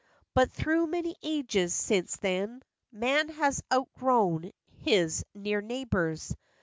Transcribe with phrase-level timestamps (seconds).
[0.33, 6.35] But through many ages since then Man has outgrown his near neighbors.